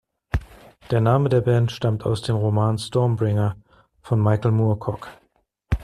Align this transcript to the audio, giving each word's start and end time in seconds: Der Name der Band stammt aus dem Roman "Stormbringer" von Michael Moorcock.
Der 0.89 0.99
Name 0.99 1.29
der 1.29 1.41
Band 1.41 1.71
stammt 1.71 2.05
aus 2.07 2.23
dem 2.23 2.35
Roman 2.35 2.75
"Stormbringer" 2.79 3.55
von 4.01 4.19
Michael 4.19 4.49
Moorcock. 4.49 5.07